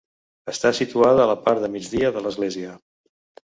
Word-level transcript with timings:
Està 0.53 0.71
situada 0.77 1.23
a 1.27 1.31
la 1.33 1.37
part 1.45 1.63
de 1.67 1.71
migdia 1.75 2.11
de 2.19 2.25
l'església. 2.27 2.75